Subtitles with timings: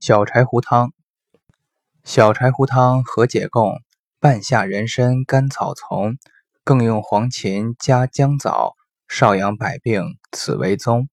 [0.00, 0.94] 小柴胡汤。
[2.04, 3.82] 小柴胡汤和解供
[4.18, 6.16] 半夏人参甘草丛
[6.64, 8.76] 更用黄芩加姜枣
[9.08, 11.10] 少阳百病此为宗。